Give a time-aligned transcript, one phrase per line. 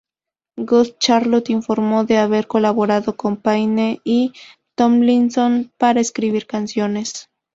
[0.57, 4.33] Good Charlotte informó de haber colaborado con Payne y
[4.75, 7.29] Tomlinson para escribir canciones.